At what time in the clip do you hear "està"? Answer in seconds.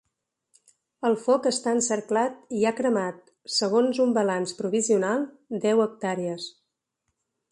1.49-1.73